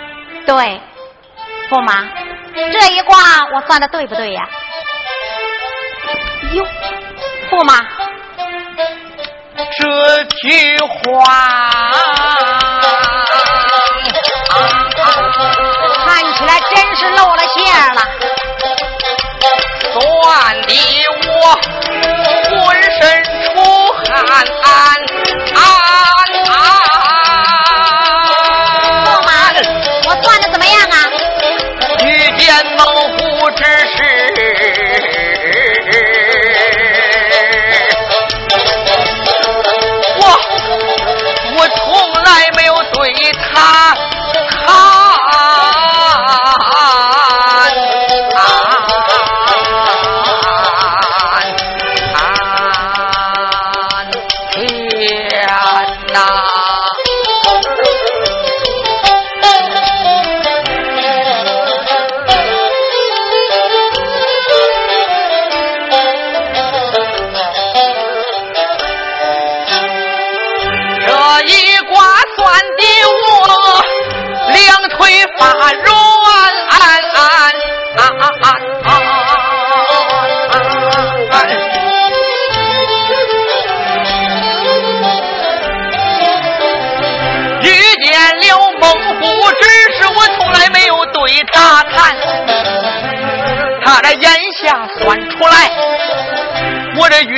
[0.47, 0.81] 对，
[1.71, 2.09] 驸马，
[2.55, 3.19] 这一卦
[3.55, 4.49] 我算的对不对呀？
[6.53, 6.67] 哟，
[7.51, 7.87] 驸马。
[9.79, 10.91] 这句话
[16.05, 17.55] 看起来真是露了馅
[17.95, 18.01] 了，
[19.93, 20.03] 算
[20.63, 20.73] 的
[21.29, 21.33] 我
[22.51, 22.53] 浑
[23.01, 23.01] 身
[23.45, 23.63] 出
[24.63, 24.94] 汗。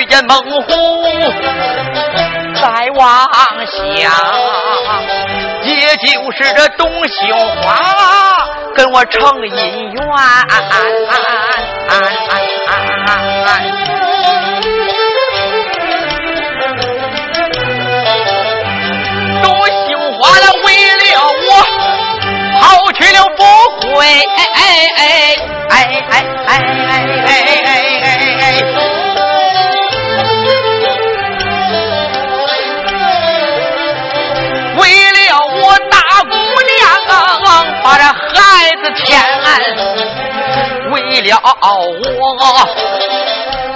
[0.09, 0.69] 见猛虎
[2.55, 3.29] 在望
[3.67, 4.13] 乡，
[5.63, 7.67] 也就是这董秀花
[8.75, 10.03] 跟我成姻缘。
[19.43, 20.65] 董秀花他为
[21.03, 21.05] 了
[21.47, 21.49] 我
[22.61, 23.43] 跑去了不
[23.89, 23.91] 回。
[24.07, 24.57] 哎哎
[24.97, 24.99] 哎
[25.69, 25.73] 哎
[26.09, 26.13] 哎
[26.47, 26.51] 哎
[27.27, 27.66] 哎！
[37.83, 39.19] 把这孩子牵，
[40.91, 41.27] 为了
[41.63, 42.39] 我，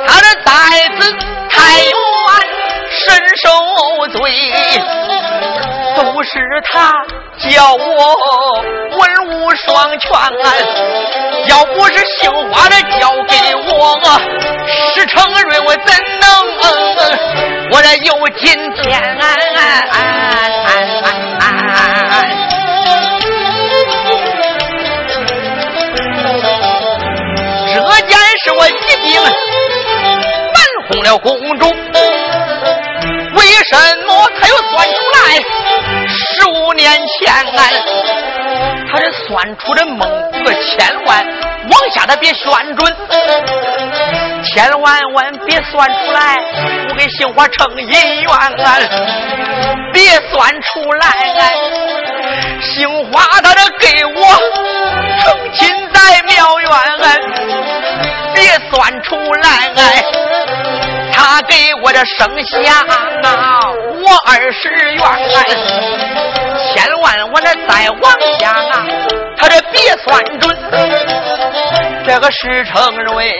[0.06, 0.50] 他的崽
[0.98, 1.00] 子
[1.48, 1.54] 太
[1.84, 1.92] 远，
[2.90, 2.98] 身
[3.36, 3.44] 受
[4.08, 4.18] 罪，
[5.96, 6.30] 都是
[6.64, 6.70] 他
[7.38, 7.80] 叫我
[8.98, 10.08] 文武双全。
[11.46, 13.70] 要不是杏花的交给我，
[14.94, 15.86] 石成瑞我怎
[16.20, 16.22] 能
[17.72, 19.18] 我这有今天？
[36.80, 37.30] 十五年前，
[38.90, 40.00] 他这算出的梦
[40.42, 41.26] 个千万，
[41.70, 42.96] 往下他别算准，
[44.42, 46.38] 千万万别算出来，
[46.88, 48.30] 我给杏花成姻缘，
[49.92, 51.06] 别算出来，
[52.62, 54.22] 杏花他这给我
[55.22, 56.70] 成亲在庙院。
[58.34, 59.70] 别算出来，
[61.22, 65.02] 他给我这生下我二十元，
[66.72, 68.86] 千万我这再往下啊，
[69.36, 70.58] 他这别算准，
[72.06, 73.30] 这个石成瑞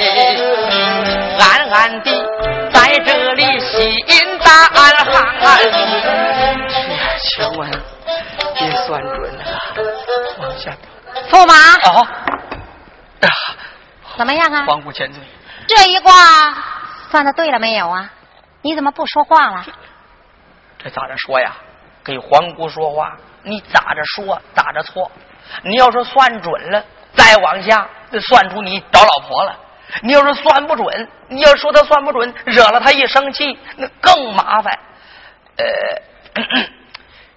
[1.38, 2.22] 暗暗地
[2.70, 4.68] 在这里心大
[5.40, 5.58] 寒，
[7.22, 7.70] 千万
[8.58, 9.42] 别算准了，
[10.38, 10.76] 往下，
[11.30, 12.06] 驸马啊。
[14.18, 14.64] 怎么样啊？
[14.66, 15.22] 皇姑千岁，
[15.66, 16.12] 这一卦
[17.10, 18.10] 算的对了没有啊？
[18.62, 19.64] 你怎么不说话了？
[20.78, 21.56] 这咋着说呀？
[22.04, 25.10] 给皇姑说话，你咋着说咋着错。
[25.62, 26.84] 你要说算准了，
[27.14, 27.88] 再往下
[28.20, 29.54] 算出你找老婆了；
[30.02, 34.78] 你要是算不准，你要说他算不准，惹了他一生气，那更麻烦。
[35.56, 35.64] 呃，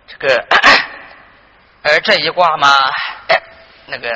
[0.07, 0.45] 这个，
[1.84, 2.67] 呃，这一卦嘛，
[3.88, 4.09] 那个。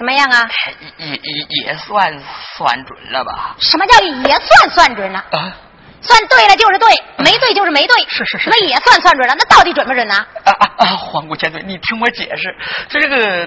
[0.00, 0.48] 怎么样啊？
[0.96, 2.10] 也也也算
[2.56, 3.54] 算准了吧？
[3.60, 5.18] 什么叫也算算准了？
[5.30, 5.54] 啊，
[6.00, 6.88] 算对了就是对，
[7.18, 8.02] 没对就是没对。
[8.08, 8.48] 是是是。
[8.48, 10.14] 那也算算准了，那到底准不准呢？
[10.46, 10.86] 啊啊啊！
[10.96, 12.56] 皇姑千岁，你听我解释，
[12.88, 13.46] 这个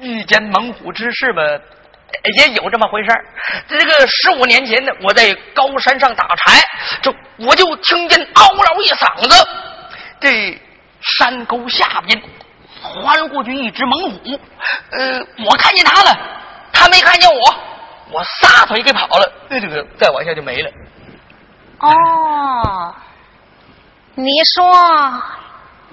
[0.00, 1.42] 遇见猛虎之事吧，
[2.34, 3.26] 也有这么回事儿
[3.68, 6.62] 这个十五年前呢，我在高山上打柴，
[7.02, 9.48] 就我就听见嗷嗷一嗓子，
[10.18, 10.58] 这
[11.02, 12.22] 山沟下边
[12.92, 14.18] 窜过去一只猛虎。
[14.90, 16.16] 呃，我看见他了，
[16.72, 17.54] 他没看见我，
[18.10, 19.32] 我撒腿给跑了。
[19.48, 20.70] 这个再往下就没了。
[21.78, 22.94] 哦，
[24.14, 24.64] 你说。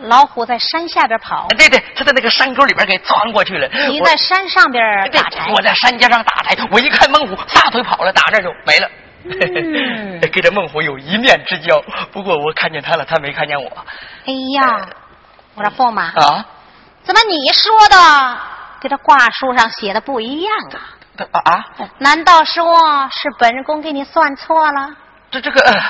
[0.05, 3.69] 老虎在山下边跑，对对，他在那个山沟里边给钻过去了。
[3.87, 6.57] 你在山上边打柴，我在山尖上打柴。
[6.71, 8.89] 我一看猛虎，撒腿跑了，打这就没了。
[9.25, 11.79] 嗯， 跟这孟虎有一面之交。
[12.11, 13.69] 不过我看见他了，他没看见我。
[14.25, 14.89] 哎呀，
[15.53, 16.45] 我说驸马啊，
[17.03, 18.39] 怎么你说的
[18.79, 20.53] 跟这卦书上写的不一样
[21.17, 21.25] 啊？
[21.31, 21.89] 啊啊？
[21.99, 22.63] 难道说
[23.11, 24.89] 是本宫给你算错了？
[25.31, 25.81] 这这个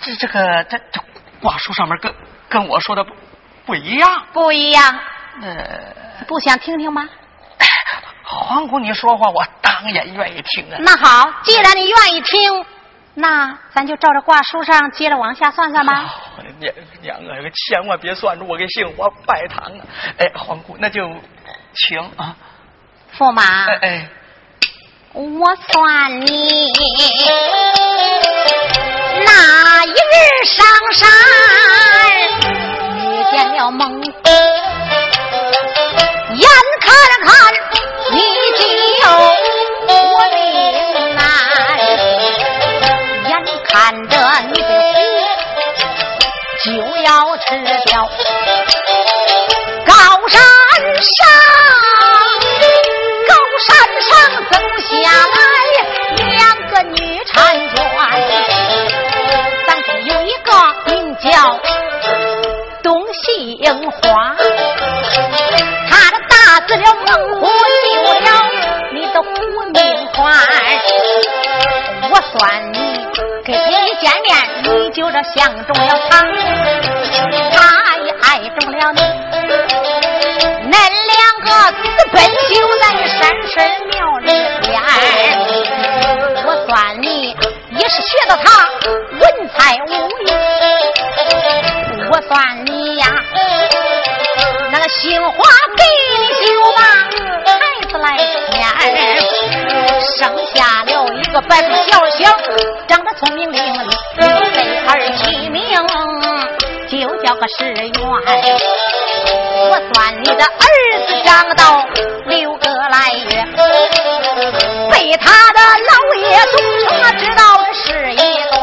[0.00, 1.00] 这这个这这
[1.40, 2.14] 卦书上面跟
[2.48, 3.10] 跟我说的不。
[3.66, 4.96] 不一样，不一样。
[5.42, 7.08] 呃，不想听听吗？
[8.22, 10.76] 皇姑，你说话我当然愿意听啊。
[10.78, 12.64] 那好，既然你愿意听，
[13.18, 16.04] 那咱就照着卦书上接着往下算算吧。
[16.60, 19.80] 娘娘啊，千万别算出我给姓我拜堂啊！
[20.18, 21.08] 哎，皇姑，那就
[21.74, 22.36] 请啊。
[23.16, 24.08] 驸马，哎哎，
[25.14, 26.70] 我算你
[29.24, 31.08] 那一日上山
[32.20, 33.24] 遇。
[33.30, 34.10] 见了猛虎，
[36.34, 36.48] 眼
[36.80, 36.92] 看
[37.24, 37.30] 看
[38.12, 38.20] 你
[43.76, 44.16] 看着。
[44.54, 44.96] 你的虎
[46.64, 46.66] 就
[47.02, 47.44] 要吃
[47.84, 48.08] 掉
[49.84, 49.92] 高
[50.28, 50.40] 山
[51.04, 51.28] 上，
[53.28, 53.30] 高
[53.66, 53.68] 山
[54.00, 54.08] 上
[54.50, 54.88] 走下
[55.28, 55.36] 来
[56.24, 57.34] 两个女婵
[57.68, 57.78] 娟，
[59.66, 60.48] 咱这有一个
[60.86, 61.28] 名叫。
[62.82, 63.22] 董杏
[63.90, 64.00] 花，
[65.90, 66.34] 他的打
[66.66, 67.08] 死了猛
[67.40, 67.44] 虎，
[67.92, 68.26] 救了
[68.94, 69.26] 你的虎
[69.74, 69.76] 命
[70.14, 70.16] 宽。
[72.08, 72.78] 我算你
[74.06, 74.30] 见面，
[74.62, 76.22] 你就这相中了他，
[77.50, 77.58] 他
[77.96, 79.00] 也爱中了你。
[80.70, 81.82] 恁两个私
[82.12, 82.14] 奔
[82.48, 83.54] 就在山神
[83.90, 84.24] 庙里
[84.62, 84.70] 边，
[86.46, 87.36] 我算你
[87.70, 88.44] 也是学的他
[89.18, 89.88] 文才武
[90.24, 90.30] 艺，
[92.12, 93.06] 我算你呀。
[94.70, 95.34] 那个杏花
[95.76, 95.82] 给
[96.12, 96.14] 你
[96.46, 96.46] 就
[96.76, 96.78] 把
[97.44, 97.58] 孩
[97.90, 98.06] 子来
[98.50, 98.54] 添，
[100.16, 100.16] 生
[100.54, 100.54] 下
[100.84, 102.30] 了一个白白小小，
[102.86, 103.65] 长得聪明伶
[107.26, 107.92] 叫个石元。
[109.68, 110.64] 我算你的儿
[111.08, 111.84] 子长到
[112.26, 113.44] 六个来月，
[114.92, 115.58] 被他的
[115.88, 117.42] 老爷总称知道
[117.74, 118.14] 是一
[118.52, 118.62] 段，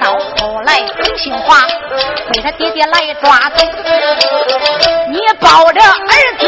[0.00, 1.64] 到后来董新华。
[2.32, 3.64] 被他爹爹来抓走，
[5.08, 6.44] 你抱着儿子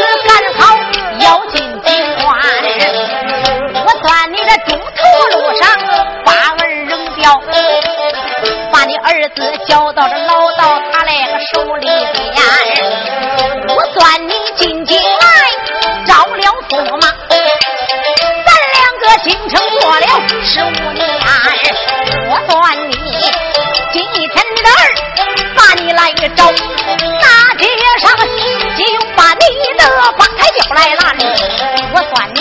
[9.29, 12.17] 子交到这老道他那个手里边。
[13.69, 15.25] 我算你进京来
[16.05, 17.07] 招了驸马，
[18.45, 20.07] 咱两个京城过了
[20.43, 21.05] 十五年。
[22.29, 22.55] 我算
[22.89, 22.93] 你
[23.91, 24.73] 今天你的儿。
[25.55, 26.53] 把你来找，大
[27.57, 27.67] 街
[27.99, 28.05] 上
[28.77, 28.81] 就
[29.15, 29.41] 把你
[29.77, 29.81] 的
[30.17, 31.03] 八抬轿来拦。
[31.93, 32.39] 我算你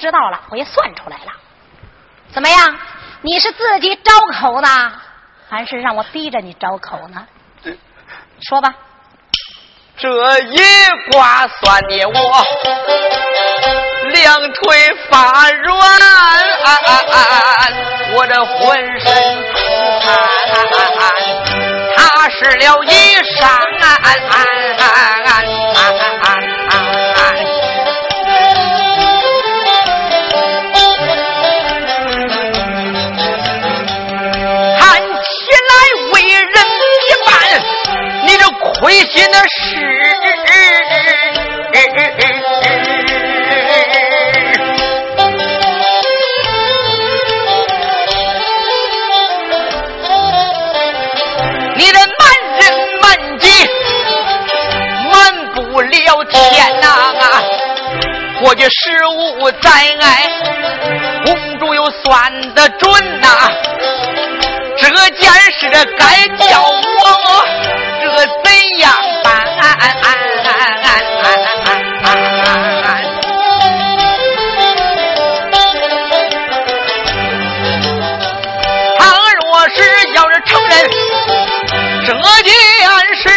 [0.00, 1.32] 知道了，我也算出来了。
[2.32, 2.78] 怎么样？
[3.22, 4.92] 你是自己招口呢，
[5.50, 7.26] 还是让我逼着你招口呢？
[8.48, 8.74] 说吧，
[9.98, 10.58] 这一
[11.12, 12.46] 卦算的我
[14.08, 15.78] 两腿发软，
[18.14, 19.12] 我这浑身
[20.00, 20.08] 汗，
[21.94, 22.88] 踏实了衣
[23.36, 23.60] 裳。
[39.00, 39.56] 亏心的事，
[51.76, 52.28] 你的满
[52.58, 52.62] 人
[53.00, 53.48] 满己
[55.10, 56.86] 瞒不了天呐！
[58.42, 60.30] 过去十五载爱，
[61.24, 62.92] 公主又算得准
[63.22, 63.50] 呐！
[64.76, 66.70] 这件事该叫我
[78.98, 79.80] 他若是
[80.12, 80.70] 要是承认
[82.06, 82.50] 这件
[83.14, 83.30] 事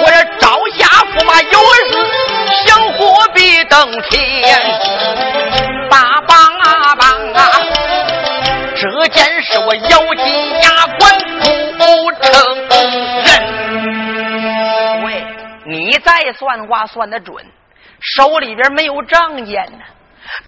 [0.00, 0.80] 我这招下
[1.14, 1.92] 驸马有儿子
[2.64, 4.61] 相活必登天。
[9.72, 10.26] 我咬紧
[10.60, 11.18] 牙关
[11.78, 12.30] 不承
[13.24, 13.28] 认。
[15.02, 15.24] 喂，
[15.64, 17.34] 你再算卦算得准，
[17.98, 19.78] 手里边没有证件呢。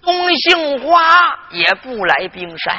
[0.03, 2.77] 东杏花也不来冰山，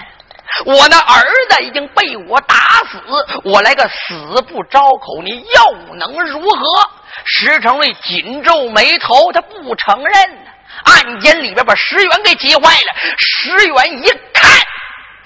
[0.67, 1.21] 我那儿
[1.51, 2.55] 子已经被我打
[2.93, 3.03] 死，
[3.43, 6.91] 我来个死不招口，你又能如何？
[7.25, 10.53] 石成瑞紧皱眉头，他不承认呢。
[10.85, 12.95] 暗间里边把石原给急坏了。
[13.17, 14.49] 石原一看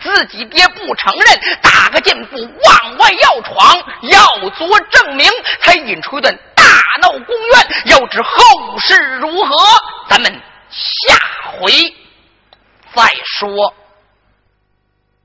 [0.03, 5.31] 自己爹不承认，打个箭步往外要闯，要做证明，
[5.61, 6.65] 才引出一段大
[7.03, 7.69] 闹宫院。
[7.87, 9.57] 要知后事如何，
[10.09, 10.33] 咱们
[10.71, 11.15] 下
[11.53, 11.73] 回
[12.95, 13.75] 再说。